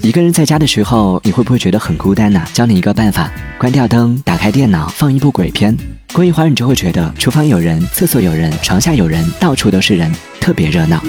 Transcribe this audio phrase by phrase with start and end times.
[0.00, 2.42] 一个人在家的时候你会不会觉得很孤单呢？
[2.52, 5.76] 教你一个办法关掉灯打开电脑放一部鬼片。
[6.12, 11.02] 过一会儿你就会觉得厨房有人厕所有人床下有人到处都是人特别热闹。